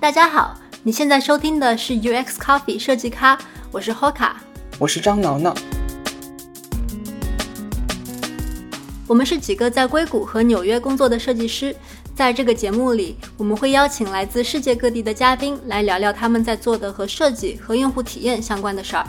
[0.00, 3.38] 大家好，你现在收听的是 UX Coffee 设计咖，
[3.70, 4.30] 我是 Hoka，
[4.78, 5.54] 我是张挠挠。
[9.06, 11.76] 我们是几个在硅谷和纽约工作的设计师，
[12.14, 19.06] 在这个节目里，我们会邀请来自世界各地的嘉宾来聊聊他们在做的和设计和用户体验相关的事儿。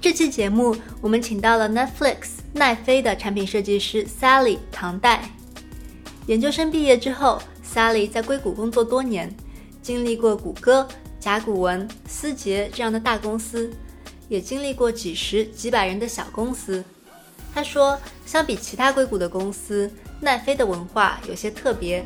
[0.00, 5.30] 这期节目我们请到了 Netflix 奈飞的产品设计师 Sally 唐代。
[6.26, 9.34] 研究生毕业之后，Sally 在硅谷工作多年，
[9.82, 10.86] 经历过谷歌、
[11.18, 13.70] 甲骨文、思杰这样的大公司。
[14.28, 16.84] 也经历过几十几百人的小公司。
[17.52, 22.04] 他说，相比其他硅谷的公司，奈飞的文化有些特别。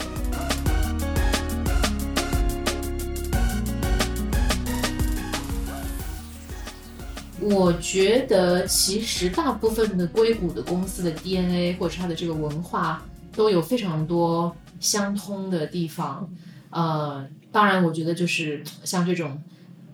[7.38, 13.02] 我觉得，其实大部分的硅谷的公司的 DNA 或者它的这个文化
[13.36, 16.28] 都有非常多相通的地方。
[16.70, 19.42] 呃，当然，我觉得就是像这种。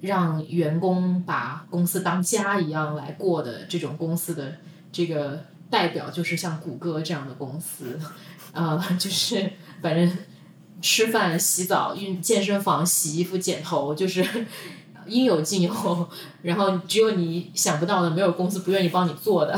[0.03, 4.57] 让员工把公司当家一样来过的这种公司的
[4.91, 8.01] 这个代表，就是像谷歌这样的公司，
[8.55, 9.53] 呃，就是
[9.83, 10.11] 反正
[10.81, 14.27] 吃饭、洗澡、运健身房、洗衣服、剪头，就是
[15.07, 16.09] 应有尽有。
[16.41, 19.55] 然后只有你想不到的，没有公司不愿意帮你做的。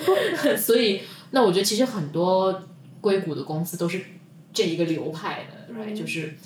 [0.56, 2.62] 所以，那我觉得其实很多
[3.02, 4.02] 硅谷的公司都是
[4.54, 5.94] 这一个流派的，right？
[5.94, 6.38] 就是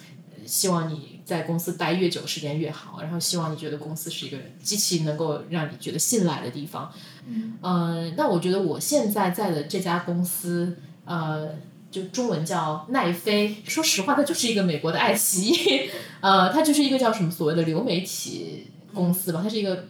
[0.44, 1.14] 希望你。
[1.26, 3.02] 在公司待越久，时间越好。
[3.02, 6.88] 然后希望你觉得公司是一个极其，能够让你觉得信赖的地方。
[7.26, 11.48] 嗯，那我觉得我现在在的这家公司，呃，
[11.90, 13.56] 就中文叫奈飞。
[13.64, 15.90] 说实话，它就是一个美国的爱奇艺。
[16.22, 19.40] 呃，它就是一个叫什么所谓的流媒体公司吧。
[19.42, 19.86] 它是一个，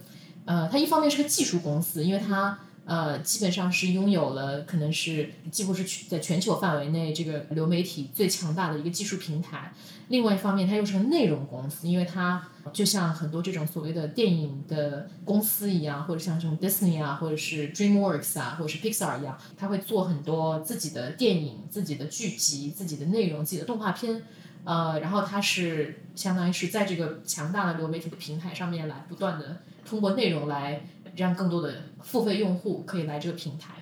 [0.46, 2.58] 呃，它一方面是个技术公司，因为它。
[2.86, 9.72] 呃，基本上是拥有了，可能是几乎是在全球范围内这个流媒体最强大的一个技术平台。
[10.06, 24.22] 另外一方面，它又是个内容公司，因为它就像很多这种所谓的电影的公司一样，或者像这种 Disney 啊，或者是 DreamWorks 啊，或者是 Pixar 一样，它会做很多自己的电影、自己的剧集、自己的内容、自己的动画片。
[24.62, 30.82] 呃，然后它是相当于是在这个强大的流媒体的平台上面来不断的通过内容来。
[31.16, 33.72] 让更多的付费用户可以来这个平台。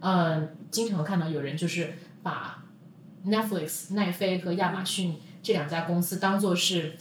[0.00, 2.62] 嗯，经常看到有人就是把
[3.26, 6.96] Netflix、奈飞和亚马逊这两家公司当做是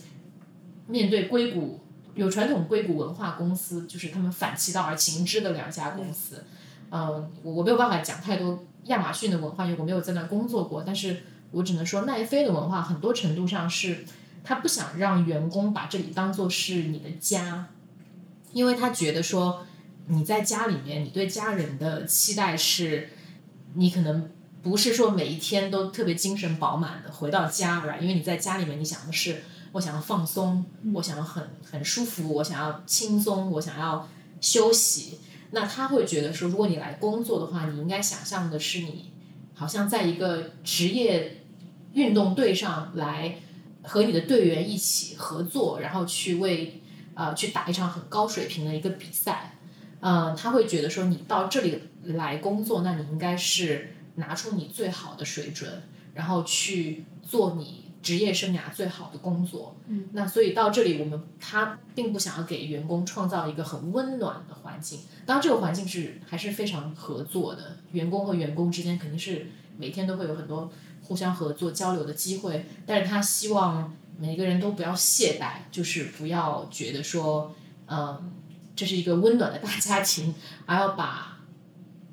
[0.88, 1.81] 面对硅谷
[2.16, 6.45] 有传统硅谷文化公司，就是他们反其道而行之的两家公司。
[6.91, 10.81] 嗯，我我没有办法讲太多亚马逊的文化，因为我没有在那工作过。
[10.81, 14.05] 但是我只能说，奈飞的文化很多程度上是
[14.45, 17.67] 他不想让员工把这里当做是你的家，
[18.53, 19.66] 因为他觉得说。
[20.08, 23.09] 你在家里面，你对家人的期待是，
[23.75, 24.30] 你可能
[24.62, 28.00] 不是说每一天都特别精神饱满的回到家，right？
[28.00, 34.08] 因为你在家里面，你想的是我想要放松，我想要很很舒服，我想要轻松，我想要
[34.41, 35.19] 休息。
[35.52, 39.12] 那他会觉得说，如果你来工作的话，你应该想象的是你
[39.53, 41.46] 好像在一个职业
[41.94, 43.38] 运动队上来
[43.84, 46.81] 和你的队员一起合作，然后去为
[47.14, 49.53] 呃去打一场很高水平的一个比赛。
[50.06, 55.81] 嗯，他会觉得说你到这里来工作，那你应该是拿出你最好的水准，
[56.14, 59.78] 然后去做你职业生涯最好的工作。
[59.88, 65.00] 嗯，那所以到这里，我们他并不想要给员工创造一个很温暖的环境。
[65.25, 69.47] 当然，这个环境是还是非常合作的，员工和员工之间肯定是
[69.78, 70.70] 每天都会有很多
[71.02, 72.66] 互相合作交流的机会。
[72.85, 77.56] 但是他希望每个人都不要懈怠，就是不要觉得说，
[77.88, 78.34] 嗯。
[78.75, 80.34] 这是一个温暖的大家庭，
[80.66, 81.38] 而要把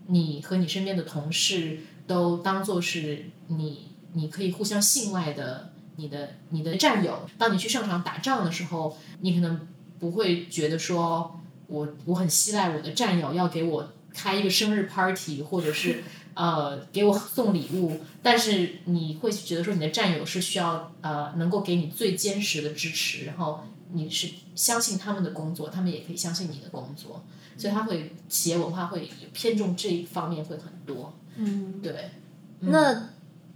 [0.09, 7.29] 你和你身边的同事都当做是你，你可以互相信赖的你的你的战友。
[7.39, 9.69] 当你去上场打仗的时候，你可能
[9.99, 16.03] 不会觉得说我我很依赖我的战友要给我开一个生日 party，或者是
[16.35, 23.65] 呃给我送礼物，但是你会觉得说你的战友是需要呃能够给你最坚实的支持，然后。
[23.93, 27.25] 你是相信他们的工作，他们也可以相信你的工作，
[27.57, 31.13] 所以他会企业文化会偏重这一方面会很多。
[31.37, 32.11] 嗯，对。
[32.61, 33.09] 那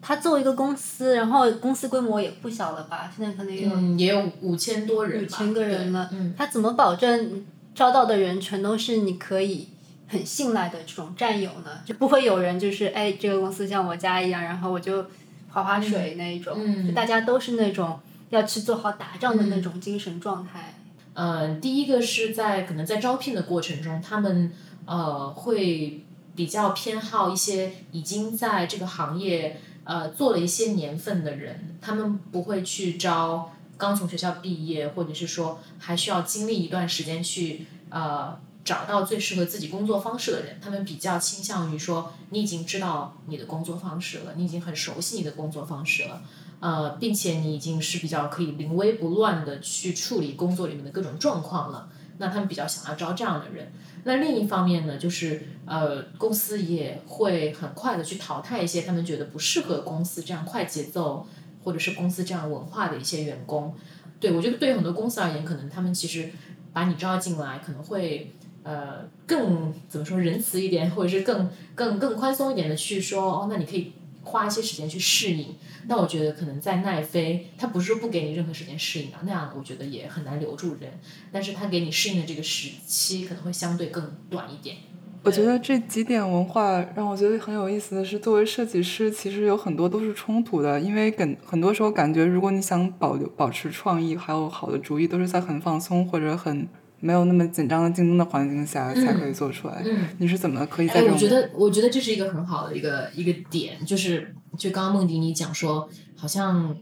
[0.02, 3.12] 他作为一个公司，然后公司规模也不小了吧？
[3.16, 6.08] 现在可能有也有五千多人，五千个人了。
[6.12, 7.44] 嗯，他怎么保证
[7.74, 9.68] 招到的人全都是你可以
[10.08, 11.80] 很信赖的这种战友呢？
[11.84, 15.06] 就不会有人就是哎，这个公司像我家一样，然后我就
[15.50, 18.00] 划划水那一种，就大家都是那种。
[18.30, 20.74] 要去做好打仗的那种精神状态。
[21.14, 24.52] 嗯，第一个是在可能在招聘的过程中，他们
[24.84, 26.04] 呃会
[26.34, 46.22] 比较偏好一些已经在这个行业呃做了一些年份的人，他们不会去招刚从学校毕业，或者是说还需要经历一段时间去呃找到最适合自己工作方式的人，他们比较倾向于说你已经知道你的工作方式了，你已经很熟悉你的工作方式了。
[46.64, 53.70] 呃，并且你已经是比较可以临危不乱的去处理工作里面的各种状况了，那他们比较想要招这样的人。
[54.04, 61.26] 那另一方面呢，就是呃，公司也会很快的去淘汰一些他们觉得不适合公司这样快节奏
[61.62, 63.74] 或者是公司这样文化的一些员工。
[64.18, 66.30] 对我觉得对于很多公司而言，可能他们其实
[66.72, 68.32] 把你招进来，可能会
[68.62, 73.92] 呃更怎么说仁慈一点，或者是更更更宽松一点的去说哦，那你可以。
[74.24, 75.54] 花一些时间去适应，
[75.86, 80.98] 那我觉得可能在奈飞，他不是说不给你任何时间适应的，那样我觉得也很难留住人。
[81.30, 84.76] 但是他给你适应的这个时期可能会相对更短一点。
[85.22, 96.68] 我觉得这几点文化让我觉得很有意思的是，作为设计师，其实有很多都是冲突的，因为感很多时候感觉，如果你想保留保持创意，还有好的主意，都是在很放松或者很。
[97.04, 99.82] 没有那么紧张的竞争的环境下才可以做出来。
[99.84, 100.94] 嗯，你是怎么可以在？
[100.94, 105.86] 哎，我觉得，我觉得这是一个很好的一个一个点，就是就刚刚梦迪你讲说，
[106.16, 106.74] 好像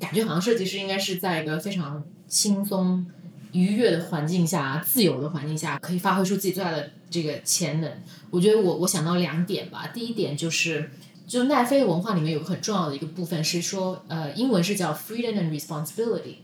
[0.00, 3.06] 感觉好像设计师应该是在一个非常轻松、
[3.52, 7.88] 愉悦的环境下、自由的环境下，可以发挥出自己最大的这个潜能。
[8.30, 10.90] 我觉得我我想到两点吧，第一点就是，
[11.28, 16.38] 就奈飞文化里面有个很重要的一个部分是说，呃，英文是叫 freedom and responsibility，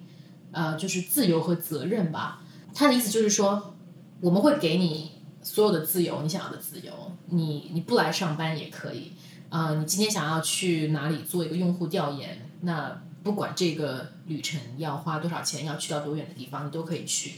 [0.53, 2.43] 呃，就是自由和责任吧。
[2.79, 3.75] 他的意思就是说，
[4.21, 6.93] 我们会给你所有的自由，你想要的自由，
[7.31, 9.13] 你你不来上班也可以。
[9.49, 17.37] 呃，你今天想要去哪里做一个用户调研，那不管这个旅程要花多少钱，要去到多远的地方，你都可以去。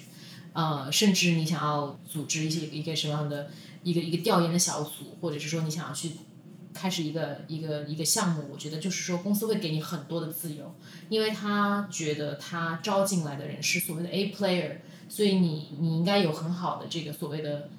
[0.54, 3.48] 呃，甚至你想要组织一些一个什么样的
[3.84, 6.10] 一个一个调研的小组，或者是说你想要去
[6.74, 10.74] 开始一个一个一个项目，我觉得就是说公司会给你很多的自由，
[11.08, 14.78] 因为他觉得他招进来的人是所谓的 A player。
[15.08, 17.70] 所以你你应该有很好的这个所谓的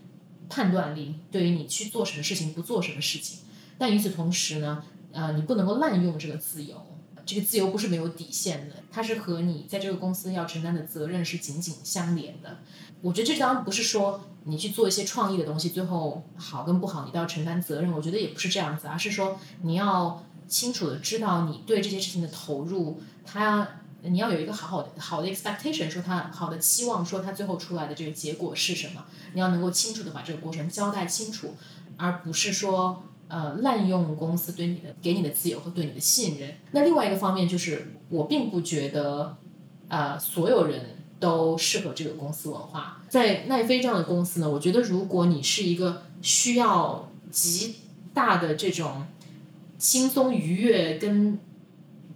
[0.50, 3.40] 判断力，对于你去做什么事情，不做什么事情。
[3.78, 6.86] 但与此同时呢，呃，你不能够滥用这个自由。
[7.26, 12.58] 这个自由不是没有底线的，它是和你在这个公司要承担的责任是紧紧相连的。
[13.02, 17.92] 我觉得这当然不是说你去做一些创意的东西，最后好跟不好你都要承担责任。
[17.92, 23.68] 我觉得也不是这样子，而是说你要清楚的知道你对这些事情的投入，它。
[24.04, 29.06] 你要有一个好好的好的 expectation，说他好的期望，说他最后出来的这个结果是什么？
[29.34, 31.56] 你要能够清楚的把这个过程交代清楚，
[31.98, 36.56] 而不是说呃滥用公司对你的给你的自由和对你的信任。
[36.72, 39.38] 那另外一个方面就是，我并不觉得
[39.88, 43.04] 呃所有人都适合这个公司文化。
[43.10, 47.76] 在奈飞这样的公司呢，我觉得如果你是一个需要极
[48.14, 49.06] 大的这种
[49.78, 51.40] 轻松愉悦跟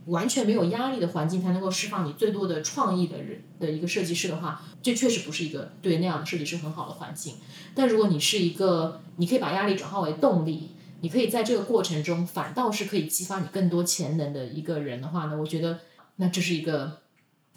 [0.07, 7.35] 完全没有压力的环境才能够释放你最多的创意的人的一个设计师的话，这确实不是一个对那样的设计师很好的环境。
[7.73, 15.79] 但如果你是一个，你可以把压力转化为动力，你可以在这个过程中反倒是可以激发你更多潜能的一个人的话呢，我觉得
[16.17, 16.99] 那这是一个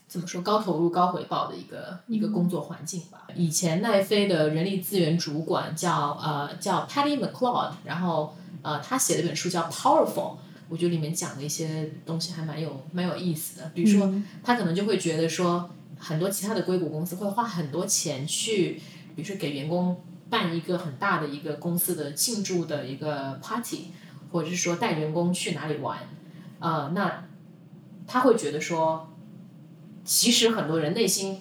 [0.07, 3.27] 怎么说高投入高回报的一个一个工作环境吧。
[3.35, 10.37] 以前奈飞的人力资源主管叫呃叫 Patty McLeod，然后呃他写了一本书叫 Powerful。
[10.69, 18.81] 我觉得里面讲的一些东西还蛮有蛮有意思的，比如说他可能就会觉得说，很多其他的硅谷公司会花很多钱去，
[19.15, 23.93] 比如说给员工办一个很大的一个公司的庆祝的一个 party，
[24.33, 25.99] 或者是说带员工去哪里玩，
[26.59, 27.29] 呃，那
[28.07, 29.13] 他会觉得说，
[30.05, 31.41] 其实很多人内心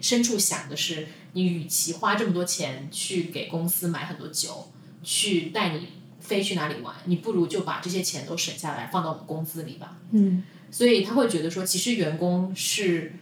[0.00, 5.88] 深处想的是，你与其花这么多钱去给公司买很多酒，去带你。
[6.22, 6.94] 飞去哪里玩？
[7.04, 9.98] 你不如就把这些钱都省下来，放到我们工资里吧。
[10.12, 13.12] 嗯，所以他会觉得说，其实员工是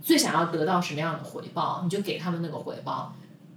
[0.00, 3.14] 最想要得到什么样的回报，你就给他们那个回报，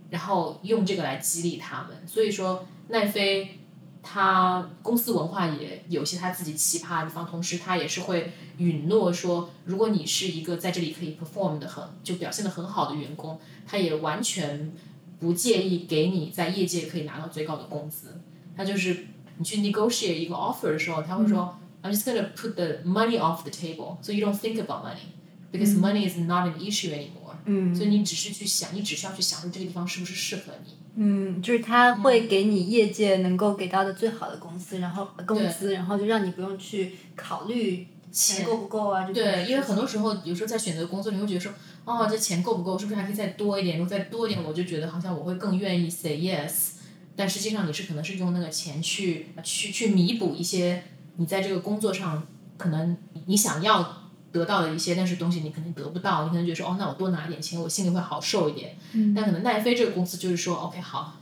[0.10, 1.96] 然后用这个来激励他们。
[2.08, 3.60] 所以说，奈飞
[4.01, 14.74] 他公司文化也有些他自己奇葩的地方，同时他也是会允诺说，如果你是一个在这里可以 perform 的很就表现的很好的员工，他也完全
[15.19, 18.19] 不介意给你在业界可以拿到最高的工资。
[18.60, 19.06] 他就是
[19.38, 24.38] 你去 negotiate 一个 offer 的时候，他会说，I'm just gonna put the money off the table, so you don't
[24.38, 25.13] think about money,
[25.50, 27.38] because money is not an issue anymore.
[27.46, 30.74] 嗯，所以你只是去想，你只需要去想，说这个地方是不是适合你。
[30.96, 39.10] 嗯，就是他会给你业界能够给到的最好的公司，然后工资，然后就让你不用去考虑钱够不够啊。
[39.10, 41.54] 对，因为很多时候，有时候在选择工作，你会觉得说，
[41.86, 42.78] 哦，这钱够不够？
[42.78, 43.78] 是不是还可以再多一点？
[43.78, 46.79] 如果再多一点，我就觉得好像我会更愿意 say yes。
[47.20, 50.86] 但实际上，你是可能是用那个钱去去去弥补一些
[51.18, 52.26] 你在这个工作上
[52.58, 52.96] 可能
[53.26, 58.78] 你想要得到的一些，但是东西你肯定得不到，你可能觉得说哦，那我多拿点钱，我心里会好受一点。
[58.94, 61.18] 嗯但可能奈飞这个公司就是说，OK，好，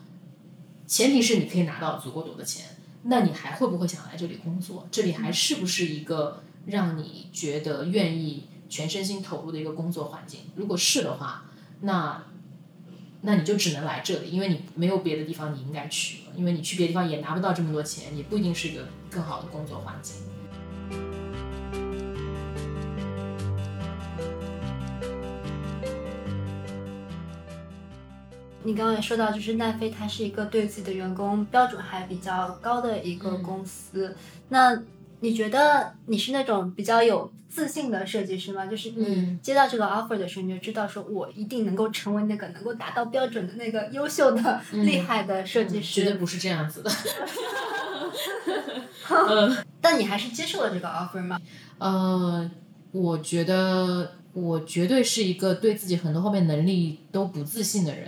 [0.85, 4.87] 前提是你可以拿到足够多的钱，那你还会不会想来这里工作？
[4.91, 10.41] 这里还是不是一个让你觉得愿意全身心投入的一个工作环境？
[10.55, 11.45] 如果是的话，
[11.81, 12.23] 那
[13.27, 20.15] 那你就只能来这里，因为你没有别的地方你应该去了，因为你去别的地方也拿不到这么多钱，也不一定是一个更好的工作环境。
[28.63, 34.15] 你刚刚也说到，就是奈飞它是一个对自己的员工标准还比较高的一个公司。
[34.47, 34.81] 那
[35.19, 38.65] 你觉得你是那种比较有自信的设计师吗？
[38.65, 46.01] 就是你嗯接到这个 offer 的时候，你就知道说我一定能够成为那个能够达到标准的那个优秀的、嗯 厉害的设计师。
[46.01, 46.91] 绝对不是这样子的。
[49.81, 51.39] 但你还是接受了这个 offer 吗？
[51.77, 52.49] 呃，
[52.91, 58.07] 我觉得我绝对是一个对自己很多方面能力都不自信的人。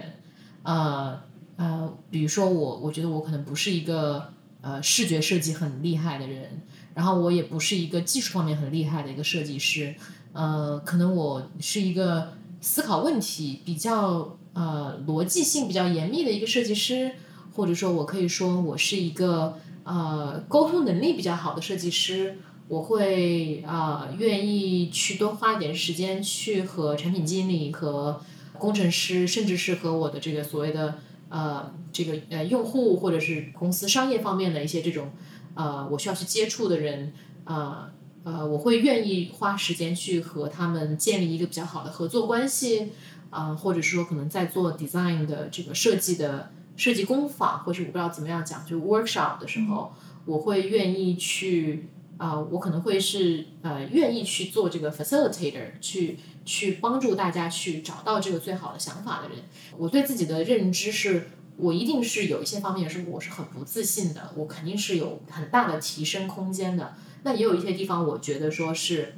[0.63, 1.19] 呃
[1.55, 6.61] 呃，比如说我，我觉得我可能不是一个呃视觉设计很厉害的人，
[6.99, 9.95] 然后我也不是一个技术方面很厉害的一个设计师。
[10.33, 17.13] 呃，可能我是一个思考问题比较呃逻辑性比较严密的一个设计师，
[17.55, 22.37] 或者说我可以说我是一个呃沟通能力比较好的设计师。
[22.67, 28.21] 我会啊、愿意去多花一点时间去和产品经理和
[28.57, 30.95] 工程师，甚至是和我的这个所谓的
[31.29, 35.11] 呃这个呃用户或者是公司商业方面的一些这种
[35.55, 37.13] 呃我需要去接触的人，
[37.45, 37.89] 呃
[38.23, 42.91] 呃我会愿意花时间去和他们建立一个比较好的合作关系，
[43.29, 49.93] 啊、或者说可能在做 design 的这个设计的设计工坊，或者我不知道怎么样讲，就 workshop 的时候，
[50.25, 51.89] 我会愿意去。
[52.19, 59.37] 啊、我可能会是呃愿意去做这个 facilitator，去去帮助大家去找到这个最好的想法的人。
[59.77, 66.95] 我对自己的认知是，我一定是有一些方面是我是很不自信的，我肯定是有很大的提升空间的。
[67.23, 69.15] 那也有一些地方，我觉得说是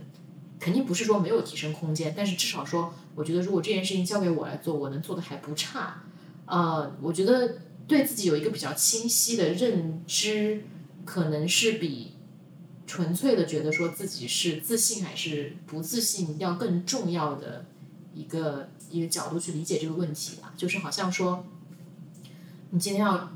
[0.60, 6.02] 肯定不是说没有提升空间，但是至少说，我觉得如果这件事情交给我来做，我能做的还不差。
[6.48, 10.64] 呃，我觉得对自己有一个比较清晰的认知，
[11.06, 12.14] 可能是比
[12.88, 17.66] 纯粹的觉得说自己是自信还是不自信要更重要的
[18.14, 20.54] 一个一个角度去理解这个问题吧。
[20.58, 21.46] 就是好像说，
[22.72, 23.30] 你今天要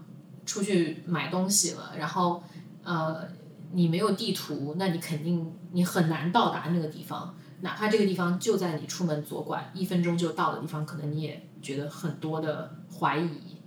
[0.46, 2.44] 出去买东西了，然后
[2.84, 3.28] 呃
[3.72, 7.36] 你没有地图，那你肯定你很难到达那个地方。
[7.62, 13.58] 哪怕这个地方就在你出门左拐一分钟就到的地方，可能你也觉得很多的怀疑。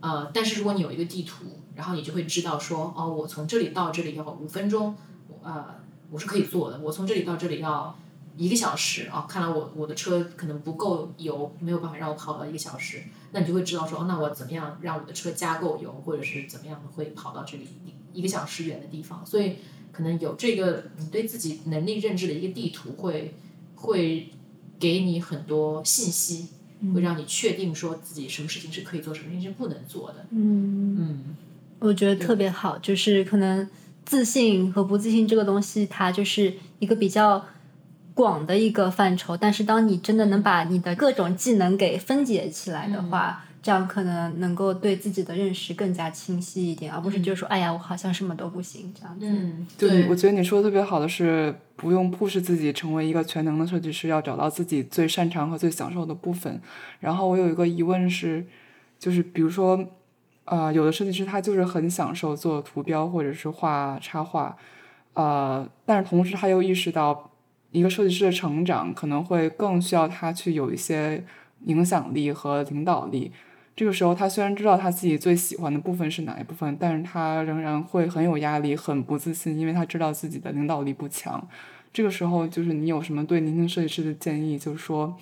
[0.00, 4.94] 呃，但是如果你有一个地图，然后你就会知道说，哦，我从这里到这里要五分钟，
[5.42, 5.64] 呃，
[6.10, 6.78] 我是可以做的。
[6.80, 7.96] 我从这里到这里要
[8.36, 13.02] 一个小时啊、看来我我的车可能不够油，没有办法让我跑到一个小时。
[13.36, 17.68] 那你就会知道说，哦，那我怎么样让我的车加够油，或者是怎么样会跑到这里
[18.14, 19.22] 一个小时远的地方。
[19.26, 19.56] 所以
[19.92, 23.34] 可能有这个你对自己能力认知的一个地图会，
[23.74, 24.30] 会
[24.80, 26.46] 给你很多信息，
[26.94, 30.24] 会让你确定说自己什么事情是可以做，什么事情是不能做的。
[30.30, 31.36] 嗯，嗯
[31.80, 33.68] 我觉得特别好，就是可能
[34.06, 37.44] 自信和不自信这个东西，它就是一个比较
[38.16, 39.36] 广的一个范畴。
[39.36, 49.26] 但是当你真的能把你的各种技能给分解起来的话，这样可能能够对自己的认识更加清晰一点，而不是就是说，哎呀，我好像什么都不行这样子。
[49.26, 56.60] 嗯，对我觉得你说的特别好的是，不用 push 自己成为一个全能的设计师，要找到自己最擅长和最享受的部分。
[57.00, 58.46] 然后我有一个疑问是，
[58.98, 59.84] 就是比如说，
[60.44, 64.56] 呃，有的设计师他就是很享受做图标或者是画插画，
[65.14, 67.30] 呃，但是同时他又意识到，
[67.76, 71.22] 一个设计师的成长可能会更需要他去有一些
[71.64, 73.30] 影响力和领导力。
[73.74, 81.46] 这个时候，他虽然知道他自己最喜欢的部分是哪一部分，但是他仍然会很有压力、很不自信，因为他知道自己的领导力不强。
[81.92, 84.58] 这个时候，就是你有什么对年轻设计师的建议？
[84.58, 85.14] 就是说，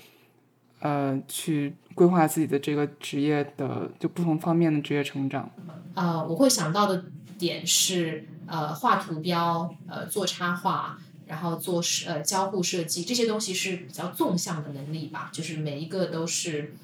[0.78, 5.50] 呃，去规划自己的这个职业的就不同方面的职业成长。
[5.94, 7.04] 呃，我会想到的
[7.36, 16.74] 点是，呃，画图标，呃，做插画，然后做设呃交互设计这些东西是比较纵向的能力吧，就是每一个都是，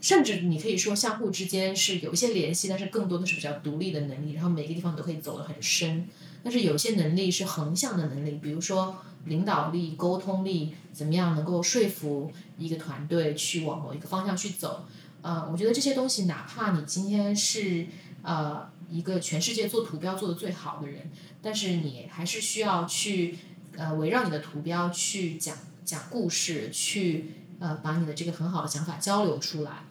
[0.00, 6.08] 甚至你可以说相互之间是有一些联系，但是更多的是比较独立的能力，然后每个地方都可以走得很深。
[6.42, 8.96] 但是有些能力是横向的能力，比如说
[9.26, 14.84] 领导力、沟通力，怎么样能够说服一个团队去往某一个方向去走。
[15.20, 17.86] 呃，我觉得这些东西，哪怕你今天是
[18.22, 23.38] 呃一个全世界做图标做的最好的人，但是你还是需要去
[23.76, 29.84] 呃围绕你的图标去讲讲故事，去呃把你的这个很好的想法交流出来。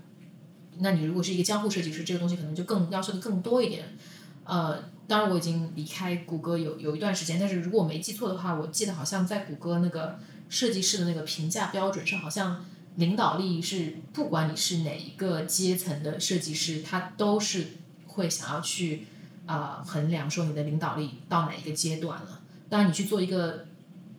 [0.78, 3.98] 那你如果是一个交互设计师，这个东西可能就更要求的更多一点。
[4.44, 10.18] 呃，当然我已经离开谷歌有有一段时间，但是如果我没记错的话，我记得好像在谷歌那个
[10.50, 17.68] 设计师的那个评价标准上，好像领导力是不管你是哪一个阶层的设计师，他都是
[18.08, 19.06] 会想要去
[19.46, 22.42] 啊、衡量说你的领导力到哪一个阶段了。
[22.70, 23.68] 当然，你去做一个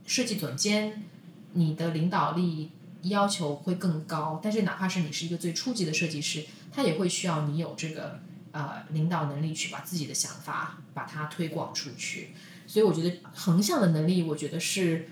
[0.06, 1.04] 设计总监，
[1.52, 2.70] 你的领导力
[3.02, 8.20] 要求会更高，但是哪怕是你是一个最初级的设计师，他也会需要你有这个
[8.52, 12.30] 呃领导能力去把自己的想法把它推广出去。
[12.66, 15.08] 所以我觉得横向的能力，我觉得是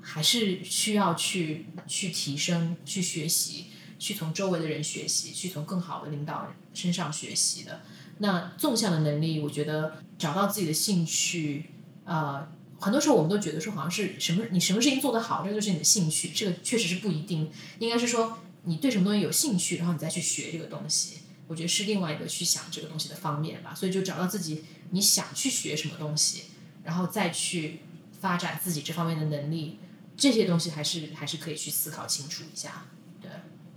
[0.00, 3.66] 还是需要去去提升、去学习、
[3.98, 7.82] 去从周围的人学习、去从更好的领导身上学习的。
[8.18, 11.70] 那纵向的能力，我觉得找到自己的兴趣，
[12.04, 12.46] 呃，
[12.82, 17.48] 很多时候我们都觉得说好像是什么你什么事情做得好，这个就是你的兴趣，这个确实是不一定，
[17.78, 23.72] 应该是说你对什么东西有兴趣，然后你再去学这个东西，我觉得是另外一个去想这个东西的方面吧。
[23.72, 26.46] 所以就找到自己你想去学什么东西，
[26.82, 27.78] 然后再去
[28.20, 29.78] 发展自己这方面的能力，
[30.16, 32.84] 这些东西还是还是可以去思考清楚一下。
[33.20, 33.30] 对，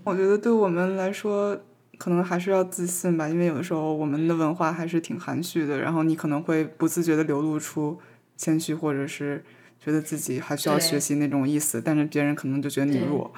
[0.04, 1.62] 我觉得对我们来说，
[1.98, 8.00] 可能还是要自信吧，因为有的时候我们的文化还是挺含蓄的，然后你可能会不自觉的流露出
[8.36, 9.44] 谦虚，或者是
[9.80, 13.34] 觉得自己还需要学习那种意思，但是别人可能就觉得你弱。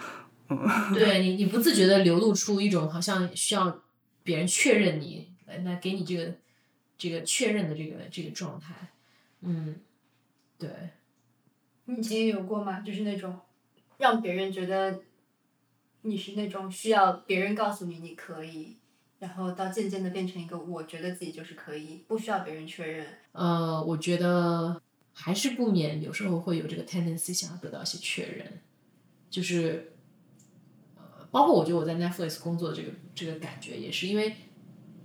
[0.50, 0.58] 嗯。
[0.94, 3.84] 对你，你不自觉的流露出一种好像需要
[4.24, 6.34] 别人确认你，来来给你这个
[6.98, 8.74] 这个确认的这个这个状态。
[9.42, 9.76] 嗯，
[10.58, 10.70] 对，
[11.86, 12.80] 你以前也有过吗？
[12.80, 13.40] 就是那种
[13.98, 15.00] 让别人觉得
[16.02, 18.78] 你是那种需要别人告诉你你可以，
[19.20, 23.06] 然后到渐渐的变成一个我觉得自己就是可以，不需要别人确认。
[23.34, 24.82] 呃，我觉得
[25.20, 28.62] 还是不免有时候会有这个 tendency 想要得到一些确认，
[29.32, 29.94] 就是
[30.96, 34.36] 呃，包括我觉得我在 Netflix 工作的这个这个感觉也是因为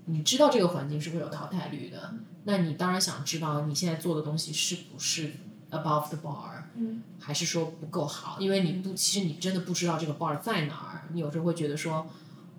[0.05, 5.33] 你知道这个环境是会有淘汰率的，那你当然想知道你现在做的东西是不是
[5.71, 12.07] above the bar，嗯，还是说不够好，因为你不，其实你真的不知道这个 bar 在哪儿，你有时候会觉得说。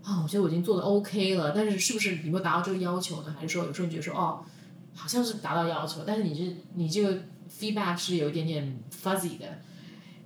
[0.05, 3.33] 啊、我觉得我已经做的 OK 了，但是是不是你没有达到这个要求呢？
[3.39, 4.43] 还是说有时候你觉得说，哦，
[4.93, 9.59] 好像是达到要求，但是你这你这个 feedback 是有一点点 fuzzy 的。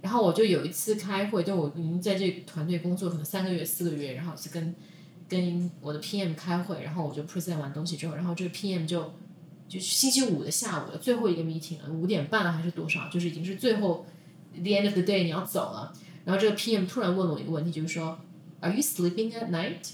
[0.01, 4.73] 然后我就有一次开会，就我已经在这团队工作可能三个月、四个月，然后是跟
[5.27, 9.13] 跟我的 PM 开会，然后我就 present 完东西之后，然后这个 PM 就
[9.67, 14.06] 就星期五的下午的最后一个 meeting 了，五点半了还是多少，就是已经是最后
[14.53, 15.91] the end of the day 你要走了。
[16.23, 18.19] 然后这个 PM 突然问我一个问题，就是说
[18.62, 19.93] ，Are you sleeping at night？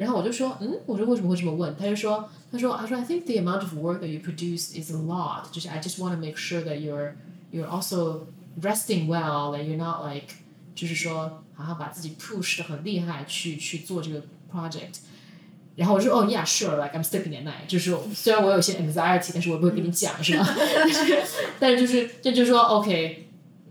[0.00, 1.74] 然后我就说，嗯，我说为什么会这么问？
[1.76, 5.50] 他就说，他说，他说，I think the amount of work that you produce is a lot.
[5.50, 7.14] 就是 I just want to make sure that you're
[7.50, 8.26] you're also
[8.60, 10.34] resting well, that you're not like
[10.74, 14.98] 就是说好像把自己 push 的很厉害去去做这个 project。
[15.76, 17.66] 然后我说，哦、oh,，Yeah, sure, like I'm sleeping at night。
[17.66, 20.46] 就是虽然我有一些 anxiety，但是我不会跟你讲，是吧？
[20.56, 21.22] 但是
[21.58, 23.22] 但是就是这就是说，OK。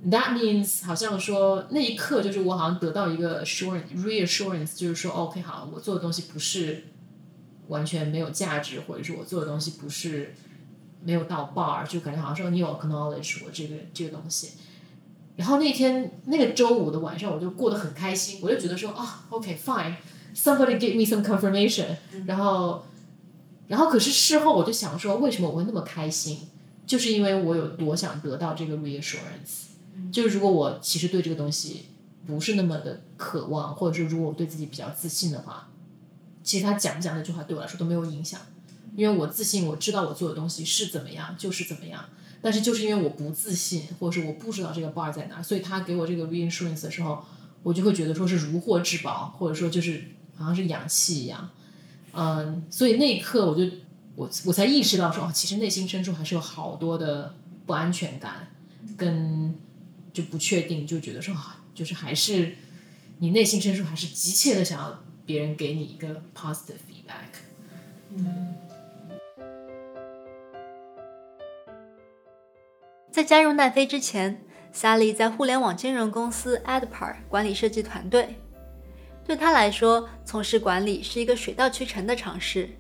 [0.09, 6.85] That means 好像说那一刻就是我好像得到一个 assurance reassurance，就是说 OK 好，我做的东西不是
[7.69, 10.35] 完全没有价值，或者是我做的东西不是
[11.05, 14.53] 没有到 bar，就感觉好像说你有 acknowledge 我这个这个东西。
[15.37, 22.87] 然后那天那个周五的晚上，我就过得很开心，我就觉得说啊，OK fine，somebody give me some confirmation，然后
[23.69, 26.49] 然后可是事后我就想说，为什么我会那么开心？
[26.87, 29.70] 就是因为我有多想得到这个 reassurance。
[30.13, 31.87] 就是如果我其实对这个东西
[32.27, 35.69] 不是那么的渴望，或者是如果我对自己比较自信的话，
[36.43, 38.41] 其实他讲不讲那句话对我来说都没有影响，
[38.97, 42.05] 因为我自信，我知道我做的东西是怎么样，就是怎么样。
[42.43, 47.23] 但是就是因为我不自信，或者是我不知道这个 bar 在哪，所以他给我这个 reassurance 的时候，
[47.63, 50.05] 我就会觉得说是如获至宝，或者说就是
[50.37, 51.51] 好像是氧气一样。
[52.13, 53.71] 嗯，所以那一刻我就
[54.17, 57.35] 我我才意识到说，哦，其实内心深处还是有好多的
[57.67, 58.49] 不安全感
[58.97, 59.55] 跟。
[60.13, 61.35] 就不确定，就觉得说，
[61.75, 62.57] 就是还是
[63.19, 67.41] 你内心深处还是急切的想要别人给你一个 positive feedback。
[73.11, 74.43] 在加入奈飞之前
[74.73, 78.37] ，Sally 在互联网金融公司 Adpar 管理设计团队。
[79.25, 82.71] 对他来说，从事管理是一个水到渠成的尝试。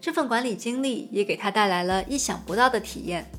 [0.00, 3.30] 这份管理经历也给他带来了意想不到的体验。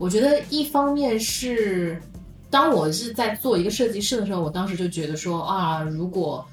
[0.00, 2.00] 我觉得一方面是，
[2.48, 6.48] 当我是在做一个设计师的时候，我当时就觉得说啊，如果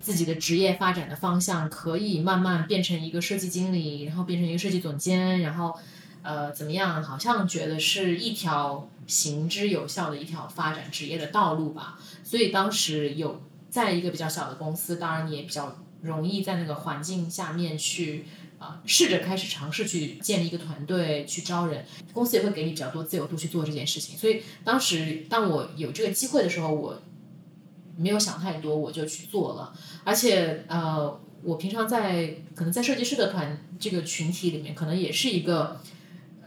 [0.00, 5.78] 自己的职业发展的方向可以慢慢变成一个设计经理，然后变成一个设计总监，然后
[6.22, 7.02] 呃怎么样？
[7.02, 11.98] 好像觉得是一条行之有效的一条发展职业的道路吧。
[12.24, 18.24] 所以当时有在一个比较小的公司，当然你也比较容易在那个环境下面去。
[18.62, 24.16] 啊，试着开始尝试去建立一个团队，去招人，公司也会给你比较多自由度去做这件事情。
[24.16, 27.02] 所以当时当我有这个机会的时候，我
[27.96, 29.74] 没有想太多，我就去做了。
[30.04, 35.80] 而且呃，我平常在可能在设计师的团这个群体里面，可能也是一个，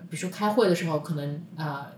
[0.09, 1.91] 比如说开会的时候，可能啊。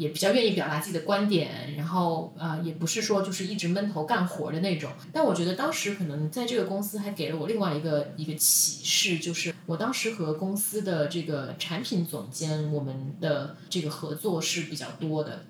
[0.00, 4.90] 啊，也比较愿意表达自己的观点，然后呃，也不是说就是一直闷头干活的那种。
[5.12, 15.44] 但我觉得当时可能在这个公司还给了我另外一个一个启示，就是我当时和公司的这个产品总监，我们的这个合作是比较多的。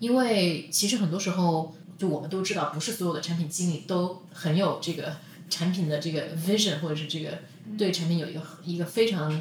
[0.00, 5.16] 因为其实很多时候，就我们都知道，不是所有的产品经理都很有这个
[5.48, 7.38] 产品的这个 vision，或者是这个
[7.78, 9.40] 对产品有一个一个非常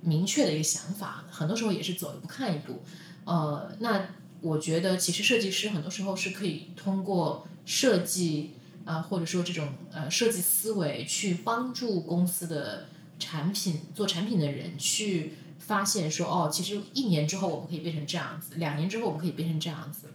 [0.00, 2.82] 明确的一个想法，很多时候也是走一步看一步。
[3.30, 4.08] 呃，那
[4.40, 12.88] 我觉得其实设计师很多时候是可以通过设计啊，或者说这种呃设计思维去帮助公司的
[13.20, 20.08] 产品做产品的人去发现说，哦，其实一年之后我们可以变成这样子，两年之后我们可以变成这样子。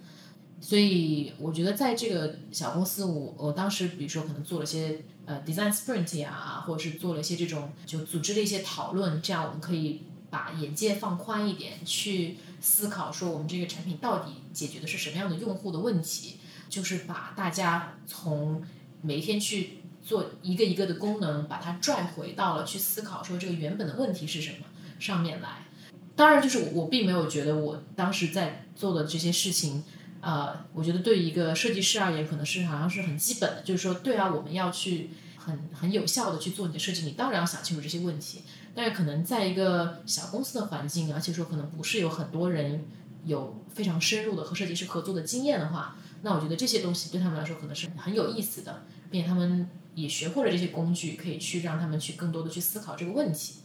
[0.59, 10.01] 所以我觉得在这个小公司，我我当时比如说可能做了些呃 design sprint 呀，或者是做了一些这种就组织了一些讨论，这样我们可以
[10.35, 12.37] 把眼界放宽一点去。
[12.61, 18.63] 思考说我们这个产品到底解决的是什么样的用户的问题，就是把大家从
[19.03, 24.65] 每一天去做一个一个的功能，把它拽回到了去思考说这个原本的问题是什么
[24.99, 25.67] 上面来。
[26.15, 29.83] 当然，就是我并没有觉得我当时在做的这些事情，
[30.21, 38.41] 呃，我觉得对一个设计师而言，可能是好像是很基本的，就是说，对啊，我们要去很很有效的去做你的设计，你当然要想清楚这些问题。
[38.75, 42.85] 但是可能在一个小公司的环境，而且说可能不是有很多人
[43.23, 53.61] 有非常深入的和设计师合作的经验的话，那我觉得这些东西对他们来说可能是很有意思的，并且他们也学会了这些工具，可以去让他们去更多的去思考这个问题。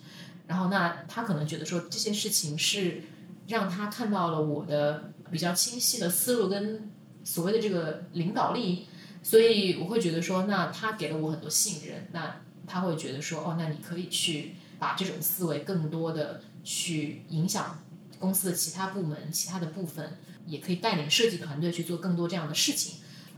[0.47, 3.03] 然后那他可能觉得说这些事情是
[3.49, 6.89] 让他看到了我的比较清晰的思路跟
[7.25, 8.87] 所谓的这个领导力，
[9.25, 14.55] 所以我会觉得说，那他给了我很多信任，那他会觉得说，哦，那你可以去。
[14.81, 17.79] 把这种思维更多的去影响
[18.19, 22.97] 公司的其他部门、其他的部分，也可以带领设计团队去做更多这样的事情。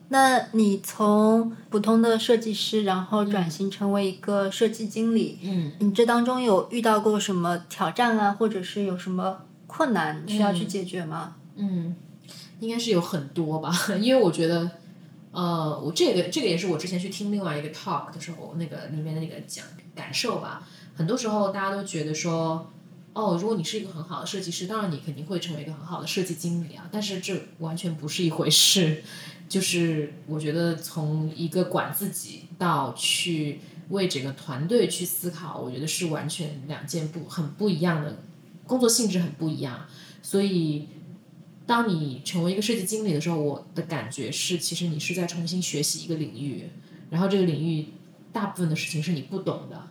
[0.09, 11.37] 那你从普通的设计师，然后转型成为一个设计经理，嗯，你这当中有遇到过什么挑战啊，或者是有什么困难需要去解决吗？
[11.57, 11.97] 嗯，
[12.61, 14.71] 应该是有很多吧， 因为我觉得，
[15.31, 20.69] 呃，我这个这个也是我之前去听另外一个 talk 的时候，那个里面的那个讲感受吧。
[20.95, 22.71] 很多时候，大家都觉得说，
[23.13, 26.89] 哦，如果你是一个很好的设计师，当然你肯定会成为一个很好的设计经理啊。
[26.93, 29.03] 但是这完全不是一回事。
[29.49, 38.17] 就是我觉得从一个管自己到去为整个团队去思考，我觉得是完全两件不很不一样的
[38.67, 39.87] 工作性质，很不一样。
[40.23, 40.89] 所以，
[41.67, 46.71] 当你成为一个设计经理的时候，我的感觉是，其实你是在重新学习一个领域，
[47.11, 47.89] 然后这个领域
[48.33, 49.89] 大部分的事情是你不懂的。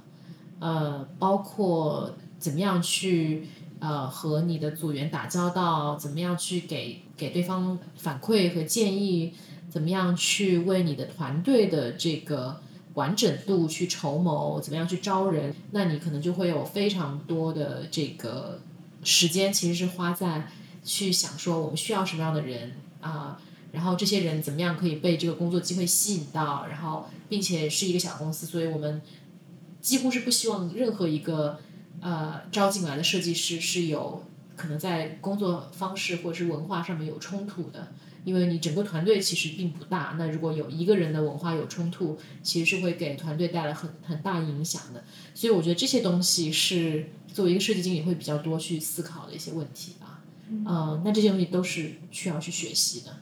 [0.61, 3.47] 呃，包括怎么样去
[3.79, 9.33] 呃和你的组员打交道，怎么样去给给对方反馈和建议，
[9.71, 12.61] 怎么样去为你的团队的这个
[12.93, 18.59] 完整度去筹谋，怎么样去招人，那你可能就会有非常多的这个
[19.03, 20.47] 时间，其实是花在
[20.83, 29.01] 去想说我们需要什么样的人啊，然后这些人怎么样可以被这个工作机会吸引到，然后并且是一个小公司，所以我们。
[29.81, 31.59] 几乎是不希望任何一个
[31.99, 34.23] 呃招进来的设计师是有
[34.55, 37.91] 可能在工作方式或者是文化上面有冲突的，
[38.23, 45.03] 因为你整个团队其实并不大，那如果有一个人的文化有冲突，其实是会给团队带来很很大影响的。
[45.33, 50.21] 所以我觉得这些东西是作为一个设计经理会比较多去思考的一些问题吧。
[50.47, 53.17] 嗯，那这些东西都是需要去学习的。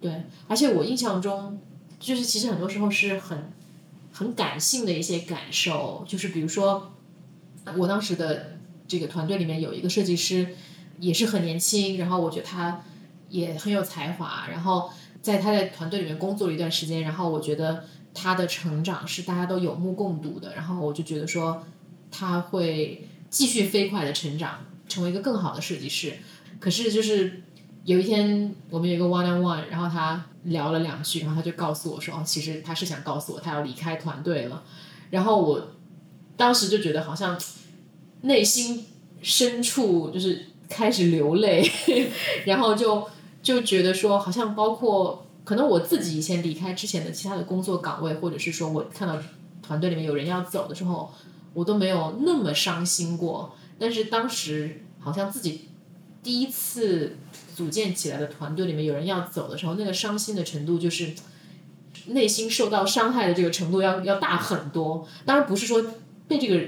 [0.00, 1.58] 对，而且我印象中
[1.98, 3.50] 就是其实很多时候是很。
[4.12, 6.92] 很感性的一些感受，就是比如说，
[7.76, 10.54] 我当时的这个团队里面有一个设计师，
[11.00, 12.82] 也是很年轻，然后我觉得他
[13.30, 14.90] 也很有才华，然后
[15.22, 21.64] 在他在团队里面工作了一段时间，然后我觉得他的成长是大家都有目共睹的，然后我就觉得说
[22.10, 26.18] 他会继续飞快的成长，成为一个更好的设计师。
[26.60, 27.42] 可是就是
[27.84, 34.62] 有一天我们有一个 one on one，然后他聊了两句，然后他就告诉我说，哦，其实他是想告诉我他要离开团队了。
[35.10, 35.68] 然后我
[36.36, 37.38] 当时就觉得好像
[38.22, 38.86] 内心
[39.20, 41.68] 深处就是开始流泪，
[42.46, 43.08] 然后就
[43.42, 49.18] 就觉得说，好像包括可能我自己以前离开之前的其他的工作岗位，或者是说我看到
[49.60, 51.12] 团队里面有人要走的时候，
[51.52, 53.54] 我都没有那么伤心过。
[53.78, 55.68] 但是当时好像自己
[56.22, 57.16] 第一次。
[57.54, 61.12] 组建起来的团队里面有人要走的时候，那个伤心的程度就是
[62.06, 65.06] 内心受到伤害的这个程度要要大很多。
[65.26, 65.84] 当然不是说
[66.26, 66.58] 被这个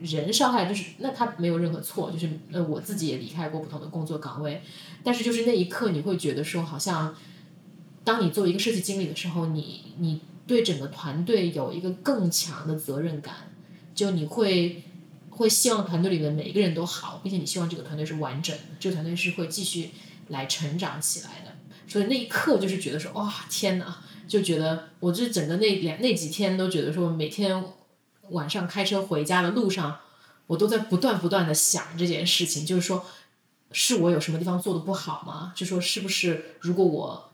[0.00, 4.62] 人伤害，就是那他没有任何错，就是呃我自己也离开过不同的工作岗位，
[5.04, 7.14] 但是就是那一刻你会觉得说，好像
[8.02, 13.34] 当你作为一个设计经理的时候，你你对整个团队有一个更强的责任感，
[13.94, 14.82] 就你会
[15.40, 19.90] 会希望团队里面每一个人都好，并且你希望这个团队是完整的，这个团队是会继续。
[20.30, 21.56] 来成长起来的，
[21.88, 23.98] 所以那一刻就是觉得说哇天哪，
[24.28, 27.64] 就觉得我这整个那两那几天都觉得说每天
[28.28, 29.98] 晚上开车回家的路上，
[30.46, 33.04] 我都在不断不断的想这件事情，就是说
[33.72, 35.52] 是我有什么地方做的不好吗？
[35.56, 37.29] 就说是不是如果我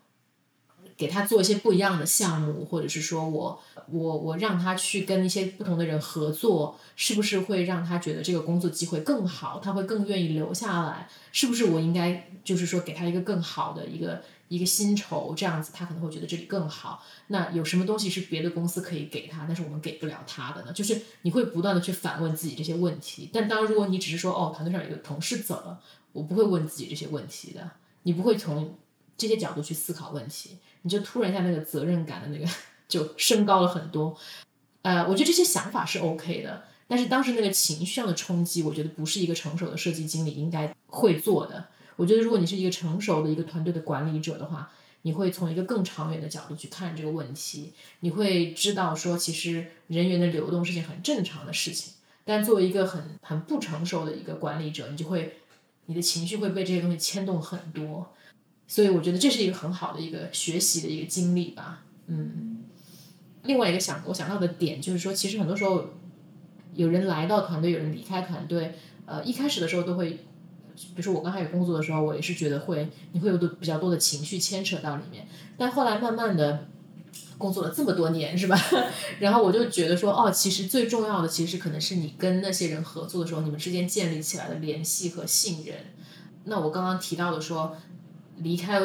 [0.97, 11.09] 给他做一些不一样的项目，或者是说我我我让他去跟一些不同的人合作，是不是会让他觉得这个工作机会更好，他会更愿意留下来？
[11.33, 12.31] 是不是我应该？
[12.47, 17.03] 就是说，给他一个更好的一个一个薪酬，这样子他可能会觉得这里更好。
[17.27, 20.73] 那有什么东西是别的公司可以给他，但是我们给不了他的呢？
[20.73, 23.29] 就是你会不断的去反问自己这些问题。
[23.33, 25.81] 但当如果你只是说，哦，团队上有个同事走了，
[26.13, 27.69] 我不会问自己这些问题的。
[28.05, 28.77] 你不会从
[29.17, 32.51] 这些角度去思考问题，你就突然一下那个责任感的那个
[32.89, 34.17] 就升高了很多。
[34.83, 41.67] 呃，我觉得这些想法是 OK 的，但是当时那个情绪上的冲击，我觉得不是一个成熟的设计经理应该会做的。
[41.97, 44.71] 我觉得，如果你是一个成熟的一个团队的管理者的话，
[45.03, 47.73] 你会从一个更长远的角度去看这个问题。
[48.01, 51.95] 你会知道说，其实人员的流动是件很正常的事情。
[52.25, 55.39] 但作为一个很很不成熟的一个管理者，你就会
[55.87, 58.13] 你的情绪会被这些东西牵动很多。
[58.67, 61.83] 所以，我觉得这是一个很好的一个学习的一个经历吧。
[62.07, 62.65] 嗯，
[63.45, 65.91] 另外一个想我想到的点就是说，其实很多时候
[66.75, 68.75] 有人来到团队，有人离开团队，
[69.07, 70.21] 呃，一开始的时候都会。
[70.79, 75.27] 比如说我刚开始工作的时候，我也是觉得会，你会有的比较多的情绪牵扯到里面。
[75.57, 76.67] 但后来慢慢的
[77.39, 78.61] 工作了这么多年，是吧？
[79.19, 85.77] 然后我就觉得说，哦，其实最重要的其实可能是你跟那些人合作的时候，你们之间建立起来的联系和信任。
[86.45, 87.75] 那我刚刚提到的说，
[88.39, 88.81] 离开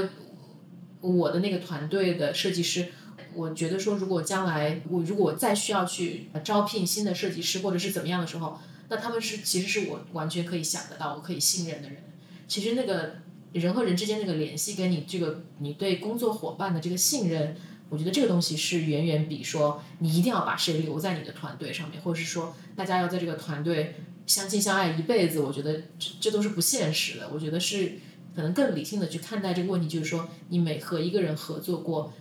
[1.02, 2.88] 我的那个团队的设计师，
[3.34, 8.60] 我觉得说，如果将来我如果再需要去招聘新的设计师或者是怎么样的时候。
[8.94, 12.00] 那他们是其实是我完全可以想得到，我可以信任的人。
[12.46, 13.16] 其实那个
[13.54, 17.56] 人和人之间那个联系，跟你这个你对工作伙伴的这个信任，
[17.88, 23.96] 我觉得这个东西是远远比说你一定要把谁留在你的团队上面，或者是说大家要在这个团队
[24.28, 27.30] 相亲相爱一辈子，我觉得这这都是不现实的。
[27.34, 27.94] 我觉得是
[28.36, 32.14] 可能更理性的去看待这个问题，就是说你每和一个人合作过，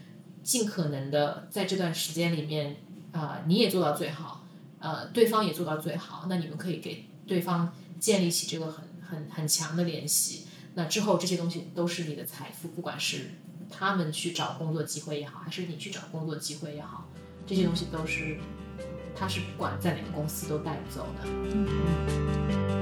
[0.42, 2.76] 尽可能的在这段时间里面
[3.12, 4.44] 啊，你也做到最好。
[4.78, 10.46] 呃，对方也做到最好，那你们可以给对方建立起这个很很很强的联系。
[10.74, 13.32] 那之后这些东西都是你的财富，不管是
[13.68, 17.08] 他们去找工作机会也好，还是你去找工作机会也好，
[17.46, 18.38] 这些东西都是
[19.14, 22.79] 他是不管在哪个公司都带不走的。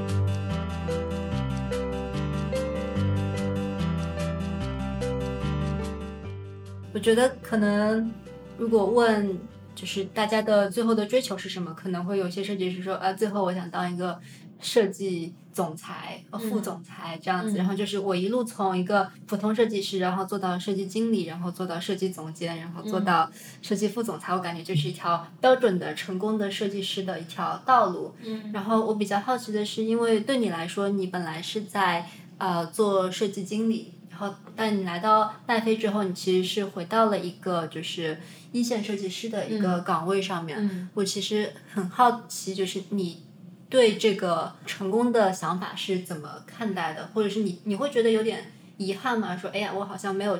[6.99, 8.13] 我觉得可能
[8.59, 9.39] 如果问。
[9.79, 11.73] 就是大家的最后的追求是什么？
[11.73, 14.19] 可能会有些设计师说，啊，最后我想当一个
[14.61, 17.57] 设计总裁、副总裁这样子。
[17.57, 23.31] 然后就是我一路从一个普通设计师，然后做到设计经理，然后做到设计总监，然后做到
[23.63, 24.35] 设计副总裁。
[24.35, 28.13] 我感觉就是一条标准的成功的设计师的一条道路。
[28.25, 28.51] 嗯。
[28.53, 32.05] 然后我比较好奇的是，因为对你来说，你本来是在
[32.39, 33.93] 呃做设计经理。
[34.21, 38.19] 然后，但你来到奈飞之后，你其实是回到了一个就是
[38.51, 40.59] 一线设计师的一个岗位上面。
[40.59, 43.23] 嗯我其实很好奇，就是你
[43.69, 47.09] 对这个成功的想法是怎么看待的？
[47.15, 49.37] 或者是你你会觉得有点遗憾吗？
[49.37, 50.37] 说，哎呀，我好像没有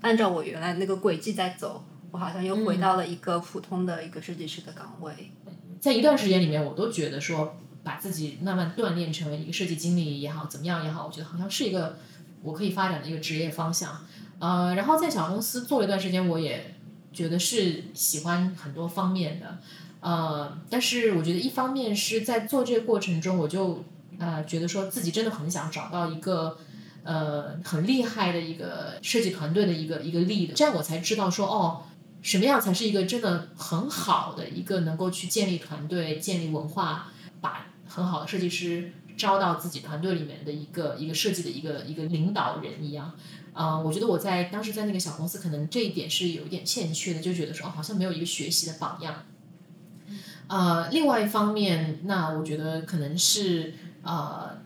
[0.00, 5.30] 按照我原来那个轨迹在走，我好像又回到了一个普通的一个设计师的岗位。
[5.80, 11.96] 在一段时间里面，我都觉得说，把自己慢慢锻炼成为一个设计经理也好，怎么样也好，我觉得好像是一个。
[12.42, 14.04] 我可以发展的一个职业方向，
[14.38, 16.74] 呃，然后在小公司做了一段时间，我也
[17.12, 19.58] 觉得是喜欢很多方面的，
[20.00, 23.84] 呃，但是我觉得一方面是在做这个过程中，我就
[24.18, 26.58] 呃觉得说自己真的很想找到一个
[27.04, 31.82] 呃很厉害的一个设计团队的一个一个 lead，这样我才知道说哦，
[32.22, 43.12] 什么样才是一个真的很好的一个能够去建立团队、建立文化，把很好的设计师招到自己团队里面的一个一个设计的一个一个领导人一样。
[43.54, 49.14] 啊、我觉得我在当时在那个小公司，可能这一点是有一点欠缺的，就觉得说哦，好像没有一个学习的榜样。
[50.48, 54.58] 呃，另外一方面，那我觉得可能是呃，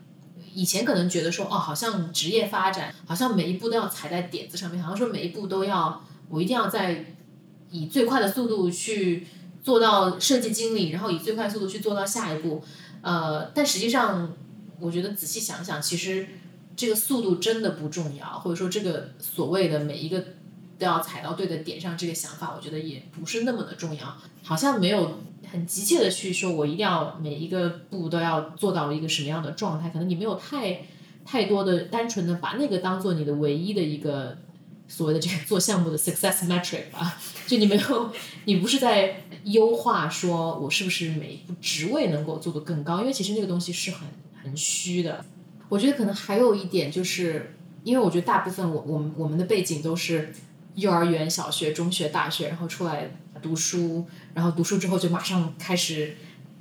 [0.53, 7.05] 以前可能觉得说哦，好像职业发展，好像每一步都要踩在点子上面，好像说每一步都要我一定要在
[7.69, 9.27] 以最快的速度去
[9.61, 12.63] 做到设计经理，然后以最快速度去做到下一步。
[13.01, 14.33] 呃，但实际上，
[14.79, 16.27] 我觉得仔细想想，其实
[16.75, 20.19] 这个速度真的不重要，或者说这个所谓的每一个
[20.77, 24.17] 都要踩到对的点上，这个想法，我觉得也不是那么的重要。
[24.43, 25.19] 好像没有
[25.51, 30.81] 很急切的去说，我一定要每一个步都要做到一个什么样的状态，可能你没有太
[31.25, 34.37] 太多的单纯的把那个当做你的唯一的一个
[34.87, 38.11] 所谓的这个做项目的 success metric 吧，就你没有，
[38.45, 44.07] 你不是在优化说我是不是每一步职位能够做得更高，因为其实那个东西是很
[44.47, 45.23] 很虚的。
[45.69, 50.33] 我觉得可能还有一点就是，因为我觉得大部分我我们我们的背景都是
[50.75, 53.09] 幼儿园、小学、中学、大学，然后出来
[53.41, 56.15] 读书，然后读书之后就马上开始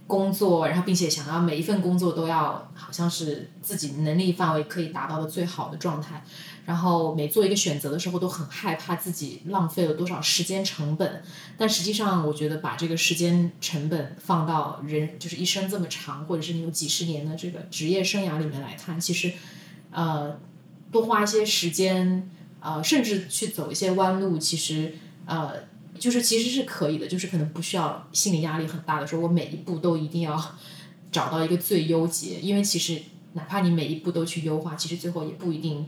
[0.07, 6.25] 工作，然后并且想要每一份工作都要好像是自己能力范围可以达到的最好的状态，
[6.67, 11.23] 然后每做一个选择的时候都很害怕自己浪费了多少时间成本，
[11.57, 19.33] 但实际上我觉得把这个时间成本放到人就是一生这么长，或者是你有几十年的这个职业生涯里面来看，其实
[19.91, 20.39] 呃
[20.93, 22.29] 多花一些时间，
[22.61, 25.65] 呃甚至去走一些弯路，其实呃。
[25.99, 30.55] 就是其实是可以的，就是可能不需要心理压力很大的说，我每一步都一定要
[31.11, 33.01] 找到一个最优解，因为其实
[33.33, 35.87] 哪怕你每一步都去优化，其实最后也不一定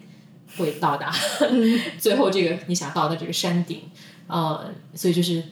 [0.57, 1.13] 会到达
[1.99, 3.83] 最后这个你想到的这个山顶，
[4.27, 5.43] 呃，所以就是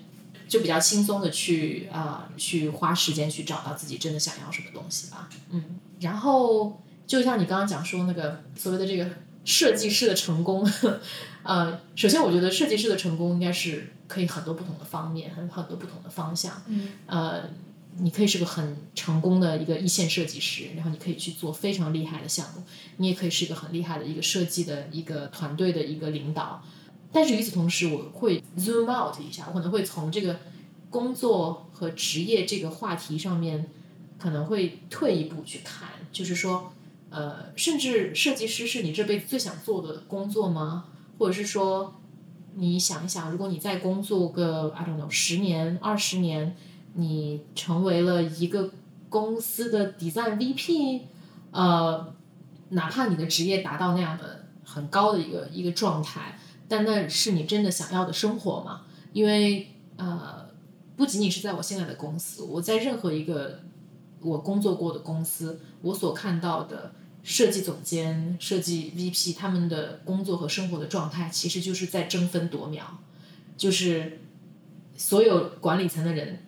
[0.48, 5.62] 就比较轻松的去啊、呃去花时间去找到自己真的想要什么东西吧，嗯，
[6.00, 9.09] 然后就像你刚刚讲说那个所谓的这个
[9.44, 10.68] 设计师的成功，
[11.42, 17.42] 呃，首先我觉得设计师的成功应该是可以很多不同的方面，很很多不同的方向，嗯，呃，
[17.98, 22.62] 你可以是个很成功的一个一线设计师，然后你可以去做非常厉害的项目，
[22.98, 26.62] 你也可以是一个很厉害的一个设计的一个团队的一个领导。
[27.12, 30.38] 但是与此同时，我会 zoom out 一下，我可能会从这个
[30.90, 33.66] 工作和职业这个话题上面，
[34.18, 36.72] 可能会退一步去看，就是说，
[37.09, 40.87] 呃，甚至设计师是你这辈子最想做的工作吗？
[41.18, 41.94] 或者是说，
[42.56, 46.56] 你想一想，如果你再工作个 I don't know 十年、二十年，
[46.98, 48.70] 你成为了一个
[49.09, 51.02] 公司的 design VP，
[51.50, 52.14] 呃，
[52.70, 58.82] 哪怕你的职业达到那样的很高的一个一个状态，但那是你真的想要的生活吗？
[59.12, 60.48] 因为呃，
[60.96, 63.61] 不仅仅是在我现在的公司，我在任何一个
[64.20, 72.98] 我工作过的公司，我所看到的设计总监、设计 VP 他们的工作和生活的状态，其实就是在争分夺秒，
[73.56, 74.20] 就是
[74.96, 76.45] 所有管理层的人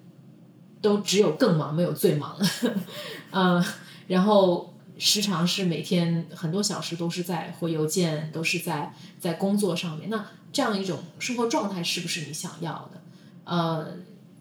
[0.81, 2.37] 都只有更忙，没有最忙，
[3.31, 3.65] 呃，
[4.07, 10.09] 然后时常是每天很多小时都是在回邮件，都是在在工作上面。
[10.09, 13.03] 那这样一种生活状态是不是你想要的？
[13.45, 13.97] 呃，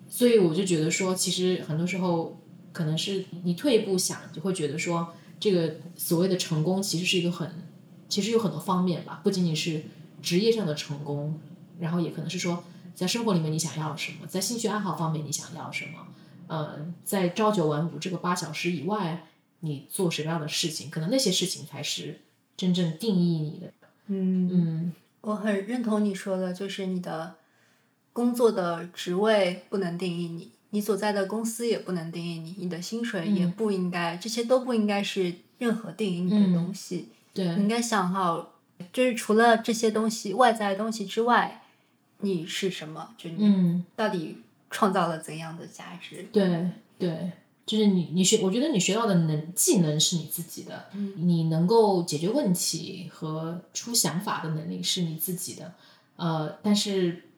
[0.09, 2.39] 所以我就觉得说，其实很多时候
[2.71, 7.49] 可能是你退一步想，就会觉得说，这个所谓的成功其实是一个很，
[8.07, 9.83] 其实有很多方面吧，不仅仅是
[10.21, 11.39] 职业上的成功，
[11.79, 12.63] 然后也可能是说
[12.95, 16.07] 在生活里面你想要什么，在兴趣爱好方面你想要什么，
[16.47, 19.27] 呃，在朝九晚五这个八小时以外，
[19.59, 22.21] 你做什么样的事情，可能那些事情才是
[22.55, 23.73] 真正定义你的。
[24.07, 27.35] 嗯嗯我很认同你说的，就是你的
[28.13, 37.09] 工作的职位不能定义你，你所在的公司也不能定义你，你的薪水也嗯不应该，这些都不应该是任何定义你的嗯东西。
[37.33, 38.53] 对你应该想好，
[38.93, 41.63] 就是除了这些东西外在的东西之外，
[42.21, 43.13] 你是什么？
[43.17, 43.85] 就你嗯。
[43.95, 44.37] 到底
[44.69, 46.27] 创造了怎样的价值？
[46.31, 47.31] 对对，
[47.65, 55.73] 就是你你学，我觉得你学到的能技能是你自己的，嗯你能够解决问题和出想法的能力是你自己的，
[56.15, 57.29] 呃，但是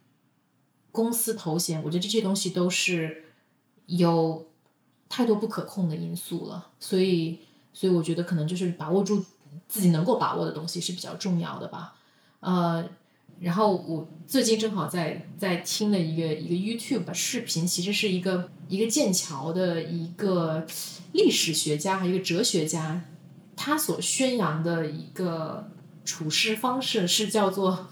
[0.92, 3.26] 公司头衔，我觉得这些东西都是
[3.86, 4.48] 有
[5.08, 7.40] 太多不可控的因素了，所以
[7.74, 9.24] 所以我觉得可能就是把握住
[9.68, 11.96] 自己能够把握的东西是比较重要的吧，
[12.40, 12.90] 呃。
[13.40, 20.68] 然后我最近正好在在听的一个一个 YouTube 的视频，其实是一个一个剑桥的一个
[21.14, 23.02] 历史学家还有一个哲学家，
[23.56, 25.72] 他所宣扬的一个
[26.04, 27.88] 处事方式是叫做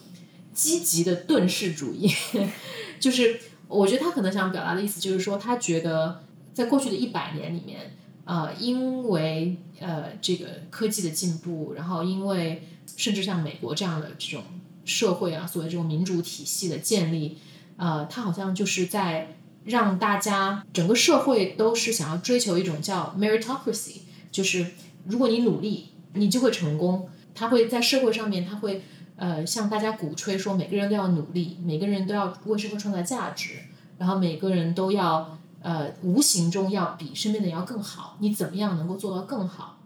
[0.54, 2.12] 积极的遁世主义，
[3.00, 6.24] 就是我觉得他可能想表达的意思就是说，他觉得
[6.54, 7.96] 在过去的一百年里面，
[8.26, 14.44] 呃，因为呃这个科技的进步，然后因为甚至像美国这样的这种
[14.88, 17.38] 社会啊，所谓这种民主体系的建立，
[17.76, 19.36] 呃，它好像就是在
[19.66, 23.98] 让大家整个社会都是想要追求一种叫 meritocracy，
[24.32, 24.66] 就是
[25.06, 27.10] 如果你努力，你就会成功。
[27.36, 28.82] 他会在社会上面，他会
[29.16, 33.60] 呃向大家鼓吹说，每个人都要努力，每个人都要为社会创造价值，
[34.00, 38.18] 然后每个人都要呃无形中要比身边的人要更好。
[38.22, 39.80] 你怎么样能够做到更好？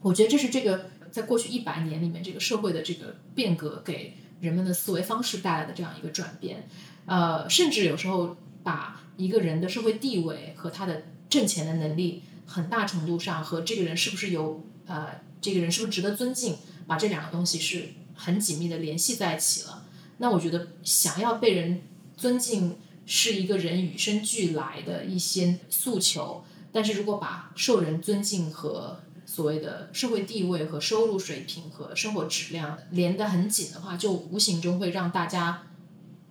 [0.00, 6.68] 我觉得这是这个在过去一百年里面，这个社会的这个变革给人们的思维方式带来的这样一个转变。
[7.06, 16.56] 呃，甚至有时候把一个人的社会地位和他的挣钱的能力，很大程度上和这个人是不是有呃这个人是不是值得尊敬。
[16.86, 19.84] 把这两个东西是很紧密的联系在一起了。
[20.16, 21.82] 那我觉得，想要被人
[22.16, 26.42] 尊敬是一个人与生俱来的一些诉求。
[26.72, 29.00] 但是如果把受人尊敬和
[29.30, 35.66] 所谓的社会地位和收入水平和生活质量连得很紧的话，就无形中会让大家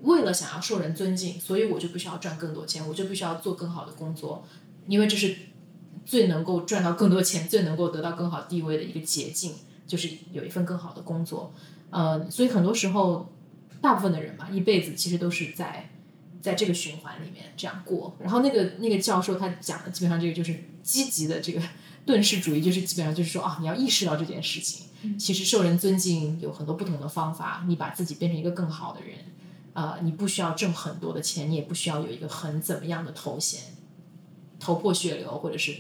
[0.02, 4.44] 为了想要受人尊敬，所以我就必须要赚更多钱，我就必须要做更好的工作，
[4.88, 5.36] 因为这是
[6.04, 9.54] 最能够赚到更多钱、最能够得到更好地位的一个捷径。
[9.86, 11.54] 就是有一份更好的工作，
[11.92, 13.32] 呃，所以很多时候，
[13.80, 15.90] 大部分的人嘛，一辈子其实都是在
[16.42, 18.14] 在这个循环里面这样过。
[18.20, 21.62] 然后那个那个教授他讲的基本上这个就是积极的这个
[22.08, 24.88] 遁世主义，就是基本上就是说啊，你要意识到这件事情，
[25.20, 29.18] 其实受人尊敬有很多不同的方法，你把自己变成一个更好的人，
[29.74, 33.62] 啊，你不需要挣很多的钱，你也不需要有一个很怎么样的头衔，
[34.60, 35.76] 头破血流或者是。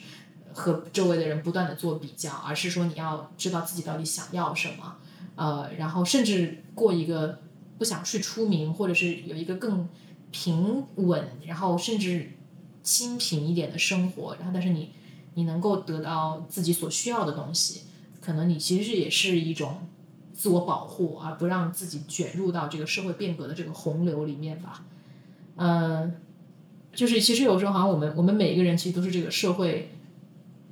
[0.54, 4.96] 和周围的人不断的做比较，而是说你要知道自己到底想要什么，
[5.36, 7.42] 呃，然后甚至过一个
[7.78, 9.88] 不想去出名，或者是有一个更
[10.32, 12.32] 平稳，然后甚至
[12.82, 14.94] 清贫一点的生活，然后但是你
[15.38, 17.84] 你能够得到自己所需要的东西，
[18.20, 19.88] 可能你其实也是一种
[20.34, 24.84] 自我保护，而不让自己卷入到这个社会变革的这个洪流里面吧。
[25.56, 26.16] 嗯，
[26.94, 29.92] 就是其实有时候好像我们我们每一个人其实都是这个社会。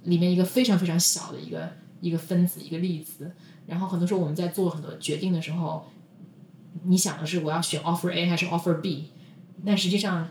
[0.06, 1.68] 里面一个非常非常小的一个
[2.00, 3.32] 一个分子一个粒子，
[3.66, 5.88] 然后很多时候我们在做很多决定的时候，
[6.84, 9.10] 你想的是我要选 offer A 还是 offer B，
[9.66, 10.30] 但实际上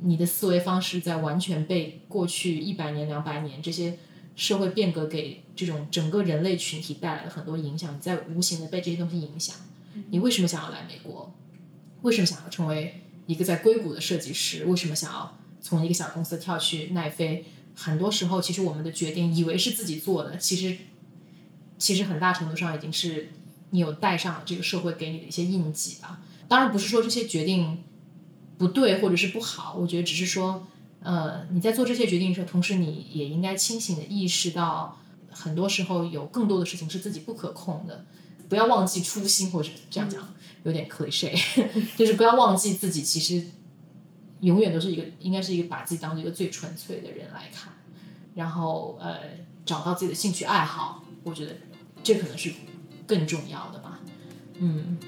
[0.00, 3.98] 你的思维方式在完全被过去一百年两百年这些
[4.34, 9.56] 社会变革给这种整个人类群体带来了很多影响，你在无形的被这些东西影响。
[10.10, 11.34] 你为什么想要来美国？
[12.02, 14.64] 为什么想要成为一个在硅谷的设计师？
[14.66, 17.44] 为什么想要从一个小公司跳去奈飞？
[17.74, 20.76] 很多时候，其实我们的决定以为是自己做的，其实
[21.78, 23.30] 其实很大程度上已经是
[23.70, 26.20] 你有带上了这个社会给你的一些印记吧。
[26.48, 27.82] 当然不是说这些决定
[28.58, 30.66] 不对或者是不好，我觉得只是说，
[31.00, 34.98] 呃，你在做这些决定的时候，同时你也应该清醒的意识到，
[35.30, 38.04] 很多时候有更多的事情是自己不可控的。
[38.48, 40.26] 不要忘记初心，或者这样讲
[40.64, 41.36] 有点 cliche，
[41.96, 43.44] 就是不要忘记自己其实。
[44.40, 47.72] 永远都是一个，应该是一个把自己当做一个最纯粹的人来看，
[48.34, 49.18] 然后呃，
[49.64, 51.56] 找到自己的兴趣爱好，我觉得
[52.02, 52.52] 这可能是
[53.06, 53.98] 更重要的吧。
[54.58, 54.98] 嗯，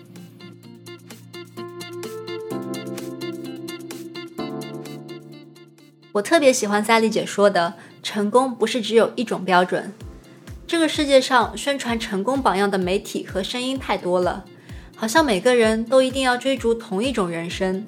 [6.13, 9.93] 我特别喜欢赛丽姐说的，成功不是只有一种标准。
[10.67, 14.45] 这个世界上宣传成功榜样的媒体和声音太多了，
[14.97, 17.87] 好像每个人都一定要追逐同一种人生。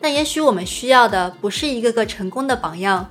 [0.00, 3.10] 但也许我们需要的不是一个个成功的榜样，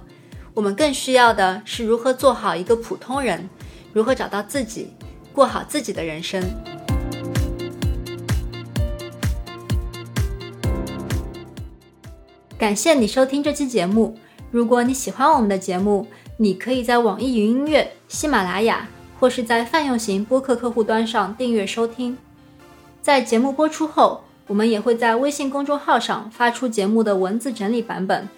[0.53, 3.49] 我们更需要的是如何做好一个普通人，
[3.91, 4.93] 如何找到自己，
[5.33, 6.43] 过好自己的人生。
[12.61, 14.15] 感谢你收听这期节目。
[14.51, 16.05] 如果你喜欢我们的节目，
[16.37, 18.87] 你可以在网易云音乐、喜马拉雅
[19.19, 22.15] 或是在泛用型播客客户端上订阅收听。
[23.01, 24.21] 在节目播出后。
[24.45, 28.29] 我们也会在微信公众号上发出节目的文字整理版本。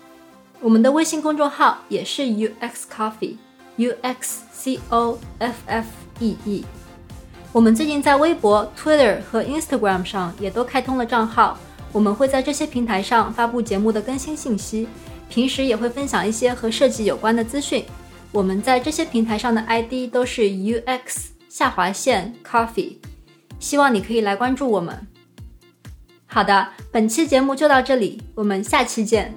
[0.61, 5.87] 我们的微信公众号也是 UX Coffee，U X C O F F
[6.19, 6.63] E E。
[7.51, 11.57] 我们最近在微博、Twitter 和 Instagram 上也都开通了账号，
[11.93, 14.87] 我们会在这些平台上发布节目的更新信息，
[15.29, 17.85] 平时也会分享一些和设计有关的资讯。
[18.31, 22.97] 我们在这些平台上的 ID 都是 UX 下划线 Coffee，
[23.59, 25.07] 希望你可以来关注我们。
[26.25, 29.35] 好的，本期节目就到这里，我们下期见。